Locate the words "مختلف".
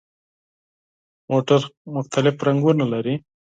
1.95-2.35